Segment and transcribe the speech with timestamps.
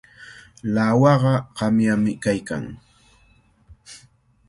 [0.73, 2.65] Lawaqa qamyami kaykan.